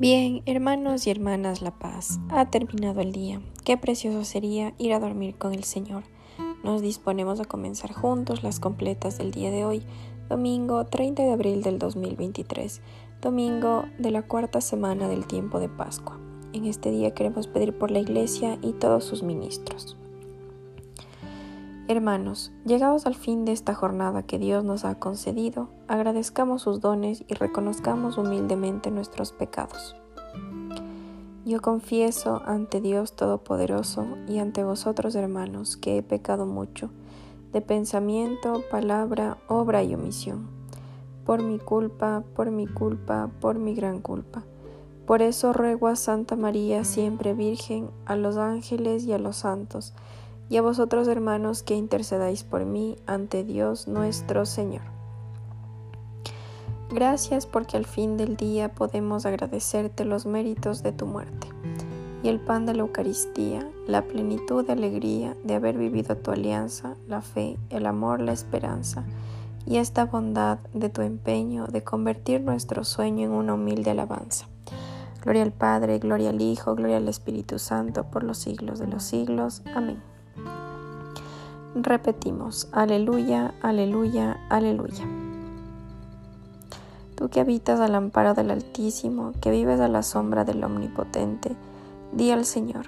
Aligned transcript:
Bien, 0.00 0.42
hermanos 0.46 1.08
y 1.08 1.10
hermanas 1.10 1.60
La 1.60 1.72
Paz, 1.72 2.20
ha 2.28 2.48
terminado 2.50 3.00
el 3.00 3.10
día. 3.10 3.40
Qué 3.64 3.76
precioso 3.76 4.24
sería 4.24 4.72
ir 4.78 4.92
a 4.92 5.00
dormir 5.00 5.34
con 5.34 5.52
el 5.52 5.64
Señor. 5.64 6.04
Nos 6.62 6.82
disponemos 6.82 7.40
a 7.40 7.46
comenzar 7.46 7.92
juntos 7.92 8.44
las 8.44 8.60
completas 8.60 9.18
del 9.18 9.32
día 9.32 9.50
de 9.50 9.64
hoy, 9.64 9.82
domingo 10.28 10.86
30 10.86 11.24
de 11.24 11.32
abril 11.32 11.64
del 11.64 11.80
2023, 11.80 12.80
domingo 13.20 13.86
de 13.98 14.12
la 14.12 14.22
cuarta 14.22 14.60
semana 14.60 15.08
del 15.08 15.26
tiempo 15.26 15.58
de 15.58 15.68
Pascua. 15.68 16.16
En 16.52 16.66
este 16.66 16.92
día 16.92 17.12
queremos 17.12 17.48
pedir 17.48 17.76
por 17.76 17.90
la 17.90 17.98
Iglesia 17.98 18.56
y 18.62 18.74
todos 18.74 19.02
sus 19.02 19.24
ministros. 19.24 19.96
Hermanos, 21.90 22.52
llegados 22.66 23.06
al 23.06 23.14
fin 23.14 23.46
de 23.46 23.52
esta 23.52 23.74
jornada 23.74 24.22
que 24.22 24.38
Dios 24.38 24.62
nos 24.62 24.84
ha 24.84 24.96
concedido, 24.96 25.70
agradezcamos 25.88 26.60
sus 26.60 26.82
dones 26.82 27.24
y 27.28 27.32
reconozcamos 27.32 28.18
humildemente 28.18 28.90
nuestros 28.90 29.32
pecados. 29.32 29.96
Yo 31.46 31.62
confieso 31.62 32.42
ante 32.44 32.82
Dios 32.82 33.14
Todopoderoso 33.16 34.06
y 34.28 34.36
ante 34.36 34.64
vosotros, 34.64 35.14
hermanos, 35.14 35.78
que 35.78 35.96
he 35.96 36.02
pecado 36.02 36.44
mucho, 36.44 36.90
de 37.54 37.62
pensamiento, 37.62 38.62
palabra, 38.70 39.38
obra 39.48 39.82
y 39.82 39.94
omisión, 39.94 40.46
por 41.24 41.42
mi 41.42 41.58
culpa, 41.58 42.22
por 42.36 42.50
mi 42.50 42.66
culpa, 42.66 43.30
por 43.40 43.58
mi 43.58 43.74
gran 43.74 44.02
culpa. 44.02 44.44
Por 45.06 45.22
eso 45.22 45.54
ruego 45.54 45.86
a 45.86 45.96
Santa 45.96 46.36
María, 46.36 46.84
siempre 46.84 47.32
Virgen, 47.32 47.88
a 48.04 48.14
los 48.14 48.36
ángeles 48.36 49.04
y 49.04 49.14
a 49.14 49.18
los 49.18 49.36
santos, 49.36 49.94
y 50.48 50.56
a 50.56 50.62
vosotros 50.62 51.08
hermanos 51.08 51.62
que 51.62 51.74
intercedáis 51.74 52.44
por 52.44 52.64
mí 52.64 52.96
ante 53.06 53.44
Dios 53.44 53.88
nuestro 53.88 54.46
Señor. 54.46 54.82
Gracias 56.90 57.46
porque 57.46 57.76
al 57.76 57.84
fin 57.84 58.16
del 58.16 58.36
día 58.36 58.70
podemos 58.74 59.26
agradecerte 59.26 60.04
los 60.04 60.24
méritos 60.24 60.82
de 60.82 60.92
tu 60.92 61.06
muerte 61.06 61.48
y 62.22 62.28
el 62.28 62.40
pan 62.40 62.66
de 62.66 62.74
la 62.74 62.80
Eucaristía, 62.80 63.68
la 63.86 64.02
plenitud 64.02 64.66
de 64.66 64.72
alegría 64.72 65.36
de 65.44 65.54
haber 65.54 65.76
vivido 65.76 66.16
tu 66.16 66.30
alianza, 66.30 66.96
la 67.06 67.20
fe, 67.20 67.58
el 67.68 67.86
amor, 67.86 68.20
la 68.20 68.32
esperanza 68.32 69.04
y 69.66 69.76
esta 69.76 70.06
bondad 70.06 70.58
de 70.72 70.88
tu 70.88 71.02
empeño 71.02 71.66
de 71.66 71.84
convertir 71.84 72.40
nuestro 72.40 72.84
sueño 72.84 73.26
en 73.26 73.32
una 73.32 73.54
humilde 73.54 73.90
alabanza. 73.90 74.48
Gloria 75.22 75.42
al 75.42 75.52
Padre, 75.52 75.98
gloria 75.98 76.30
al 76.30 76.40
Hijo, 76.40 76.74
gloria 76.74 76.96
al 76.96 77.08
Espíritu 77.08 77.58
Santo, 77.58 78.04
por 78.04 78.22
los 78.24 78.38
siglos 78.38 78.78
de 78.78 78.86
los 78.86 79.02
siglos. 79.02 79.62
Amén. 79.74 80.00
Repetimos, 81.74 82.68
aleluya, 82.72 83.54
aleluya, 83.62 84.40
aleluya. 84.48 85.04
Tú 87.14 87.28
que 87.28 87.40
habitas 87.40 87.80
al 87.80 87.94
amparo 87.94 88.34
del 88.34 88.50
Altísimo, 88.50 89.32
que 89.40 89.50
vives 89.50 89.80
a 89.80 89.88
la 89.88 90.02
sombra 90.02 90.44
del 90.44 90.64
Omnipotente, 90.64 91.56
di 92.12 92.30
al 92.30 92.44
Señor, 92.44 92.86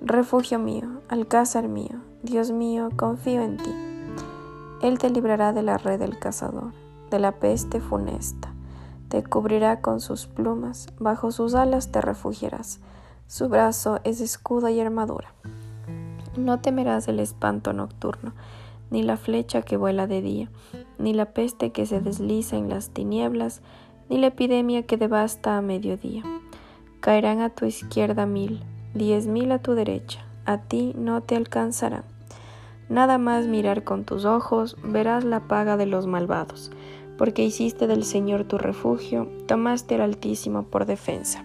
refugio 0.00 0.58
mío, 0.58 1.00
alcázar 1.08 1.68
mío, 1.68 2.00
Dios 2.22 2.50
mío, 2.50 2.90
confío 2.96 3.42
en 3.42 3.56
ti. 3.56 3.74
Él 4.82 4.98
te 4.98 5.10
librará 5.10 5.52
de 5.52 5.62
la 5.62 5.76
red 5.76 5.98
del 5.98 6.18
cazador, 6.18 6.72
de 7.10 7.18
la 7.18 7.32
peste 7.32 7.80
funesta, 7.80 8.52
te 9.08 9.24
cubrirá 9.24 9.80
con 9.80 10.00
sus 10.00 10.26
plumas, 10.26 10.86
bajo 10.98 11.32
sus 11.32 11.54
alas 11.54 11.90
te 11.90 12.00
refugiarás, 12.00 12.78
su 13.26 13.48
brazo 13.48 13.98
es 14.04 14.20
escudo 14.20 14.68
y 14.68 14.78
armadura. 14.78 15.34
No 16.36 16.60
temerás 16.60 17.08
el 17.08 17.20
espanto 17.20 17.72
nocturno, 17.72 18.32
ni 18.90 19.02
la 19.02 19.16
flecha 19.16 19.62
que 19.62 19.76
vuela 19.76 20.06
de 20.06 20.22
día, 20.22 20.48
ni 20.98 21.14
la 21.14 21.26
peste 21.26 21.70
que 21.70 21.86
se 21.86 22.00
desliza 22.00 22.56
en 22.56 22.68
las 22.68 22.90
tinieblas, 22.90 23.62
ni 24.08 24.18
la 24.18 24.28
epidemia 24.28 24.84
que 24.84 24.96
devasta 24.96 25.56
a 25.56 25.62
mediodía. 25.62 26.22
Caerán 27.00 27.40
a 27.40 27.50
tu 27.50 27.66
izquierda 27.66 28.26
mil, 28.26 28.62
diez 28.94 29.26
mil 29.26 29.52
a 29.52 29.60
tu 29.60 29.74
derecha, 29.74 30.24
a 30.44 30.58
ti 30.58 30.92
no 30.96 31.22
te 31.22 31.36
alcanzarán. 31.36 32.04
Nada 32.88 33.18
más 33.18 33.46
mirar 33.46 33.84
con 33.84 34.04
tus 34.04 34.24
ojos, 34.24 34.76
verás 34.82 35.24
la 35.24 35.46
paga 35.46 35.76
de 35.76 35.86
los 35.86 36.06
malvados, 36.06 36.72
porque 37.16 37.44
hiciste 37.44 37.86
del 37.86 38.04
Señor 38.04 38.44
tu 38.44 38.58
refugio, 38.58 39.28
tomaste 39.46 39.94
al 39.94 40.00
Altísimo 40.00 40.64
por 40.64 40.86
defensa. 40.86 41.44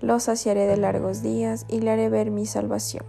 lo 0.00 0.20
saciaré 0.20 0.66
de 0.66 0.76
largos 0.76 1.22
días 1.22 1.66
y 1.68 1.80
le 1.80 1.90
haré 1.90 2.08
ver 2.08 2.30
mi 2.30 2.46
salvación. 2.46 3.04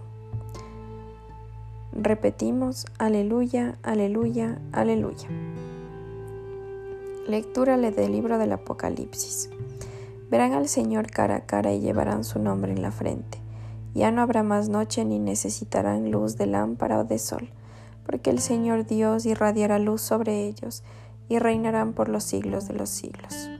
Repetimos, 1.92 2.86
aleluya, 2.98 3.78
aleluya, 3.82 4.58
aleluya. 4.72 5.28
Lectura 7.26 7.76
del 7.76 8.12
libro 8.12 8.38
del 8.38 8.52
Apocalipsis. 8.52 9.50
Verán 10.30 10.52
al 10.52 10.68
Señor 10.68 11.10
cara 11.10 11.36
a 11.36 11.46
cara 11.46 11.72
y 11.72 11.80
llevarán 11.80 12.24
su 12.24 12.38
nombre 12.38 12.72
en 12.72 12.82
la 12.82 12.92
frente. 12.92 13.38
Ya 13.94 14.12
no 14.12 14.22
habrá 14.22 14.42
más 14.42 14.68
noche 14.68 15.04
ni 15.04 15.18
necesitarán 15.18 16.10
luz 16.10 16.36
de 16.36 16.46
lámpara 16.46 17.00
o 17.00 17.04
de 17.04 17.18
sol, 17.18 17.50
porque 18.06 18.30
el 18.30 18.38
Señor 18.38 18.86
Dios 18.86 19.26
irradiará 19.26 19.78
luz 19.78 20.00
sobre 20.00 20.46
ellos 20.46 20.84
y 21.28 21.38
reinarán 21.38 21.92
por 21.92 22.08
los 22.08 22.24
siglos 22.24 22.68
de 22.68 22.74
los 22.74 22.88
siglos. 22.88 23.50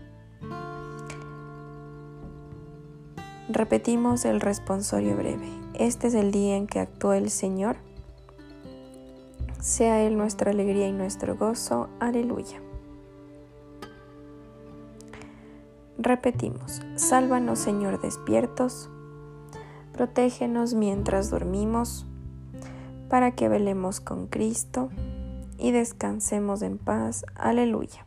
Repetimos 3.52 4.26
el 4.26 4.40
responsorio 4.40 5.16
breve. 5.16 5.48
Este 5.74 6.06
es 6.06 6.14
el 6.14 6.30
día 6.30 6.56
en 6.56 6.68
que 6.68 6.78
actuó 6.78 7.14
el 7.14 7.30
Señor. 7.30 7.78
Sea 9.58 10.02
Él 10.02 10.16
nuestra 10.16 10.52
alegría 10.52 10.86
y 10.86 10.92
nuestro 10.92 11.34
gozo. 11.34 11.88
Aleluya. 11.98 12.62
Repetimos, 15.98 16.80
sálvanos 16.94 17.58
Señor 17.58 18.00
despiertos, 18.00 18.88
protégenos 19.92 20.74
mientras 20.74 21.28
dormimos, 21.28 22.06
para 23.08 23.32
que 23.32 23.48
velemos 23.48 23.98
con 23.98 24.28
Cristo 24.28 24.90
y 25.58 25.72
descansemos 25.72 26.62
en 26.62 26.78
paz. 26.78 27.26
Aleluya. 27.34 28.06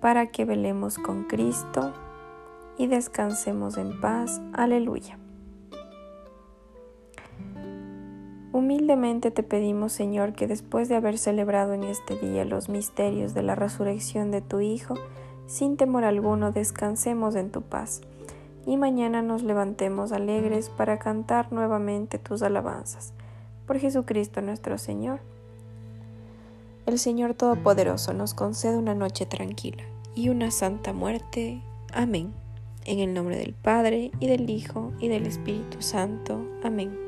para 0.00 0.26
que 0.26 0.44
velemos 0.44 0.98
con 0.98 1.24
Cristo 1.24 1.92
y 2.76 2.86
descansemos 2.86 3.76
en 3.76 4.00
paz. 4.00 4.40
Aleluya. 4.52 5.18
Humildemente 8.52 9.30
te 9.30 9.42
pedimos, 9.42 9.92
Señor, 9.92 10.32
que 10.32 10.46
después 10.46 10.88
de 10.88 10.96
haber 10.96 11.18
celebrado 11.18 11.74
en 11.74 11.84
este 11.84 12.16
día 12.16 12.44
los 12.44 12.68
misterios 12.68 13.34
de 13.34 13.42
la 13.42 13.54
resurrección 13.54 14.30
de 14.30 14.40
tu 14.40 14.60
Hijo, 14.60 14.94
sin 15.46 15.76
temor 15.76 16.04
alguno 16.04 16.50
descansemos 16.50 17.34
en 17.34 17.50
tu 17.50 17.62
paz, 17.62 18.00
y 18.66 18.76
mañana 18.76 19.22
nos 19.22 19.42
levantemos 19.42 20.12
alegres 20.12 20.70
para 20.70 20.98
cantar 20.98 21.52
nuevamente 21.52 22.18
tus 22.18 22.42
alabanzas. 22.42 23.12
Por 23.66 23.78
Jesucristo 23.78 24.42
nuestro 24.42 24.78
Señor. 24.78 25.20
El 26.88 26.98
Señor 26.98 27.34
Todopoderoso 27.34 28.14
nos 28.14 28.32
concede 28.32 28.78
una 28.78 28.94
noche 28.94 29.26
tranquila 29.26 29.84
y 30.14 30.30
una 30.30 30.50
santa 30.50 30.94
muerte. 30.94 31.60
Amén. 31.92 32.32
En 32.86 32.98
el 33.00 33.12
nombre 33.12 33.36
del 33.36 33.52
Padre, 33.52 34.10
y 34.20 34.26
del 34.26 34.48
Hijo, 34.48 34.94
y 34.98 35.08
del 35.08 35.26
Espíritu 35.26 35.82
Santo. 35.82 36.40
Amén. 36.64 36.98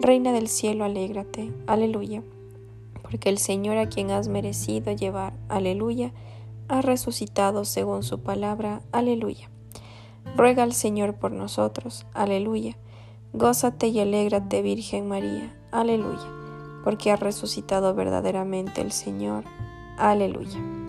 Reina 0.00 0.30
del 0.30 0.46
cielo, 0.46 0.84
alégrate. 0.84 1.52
Aleluya. 1.66 2.22
Porque 3.02 3.28
el 3.28 3.38
Señor 3.38 3.76
a 3.76 3.88
quien 3.88 4.12
has 4.12 4.28
merecido 4.28 4.92
llevar, 4.92 5.32
aleluya, 5.48 6.12
ha 6.68 6.80
resucitado 6.80 7.64
según 7.64 8.04
su 8.04 8.20
palabra. 8.20 8.82
Aleluya. 8.92 9.50
Ruega 10.36 10.62
al 10.62 10.74
Señor 10.74 11.14
por 11.14 11.32
nosotros. 11.32 12.06
Aleluya. 12.14 12.76
Gózate 13.32 13.88
y 13.88 13.98
alégrate, 13.98 14.62
Virgen 14.62 15.08
María. 15.08 15.52
Aleluya. 15.72 16.45
Porque 16.86 17.10
ha 17.10 17.16
resucitado 17.16 17.96
verdaderamente 17.96 18.80
el 18.80 18.92
Señor. 18.92 19.42
Aleluya. 19.98 20.85